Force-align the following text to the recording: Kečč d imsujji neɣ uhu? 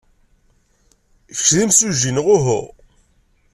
Kečč 1.37 1.47
d 1.55 1.57
imsujji 1.63 2.11
neɣ 2.11 2.27
uhu? 2.35 2.61